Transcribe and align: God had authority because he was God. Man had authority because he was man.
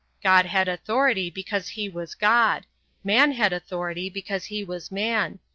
God 0.23 0.47
had 0.47 0.67
authority 0.67 1.29
because 1.29 1.67
he 1.67 1.87
was 1.87 2.15
God. 2.15 2.65
Man 3.03 3.33
had 3.33 3.53
authority 3.53 4.09
because 4.09 4.45
he 4.45 4.63
was 4.63 4.91
man. 4.91 5.37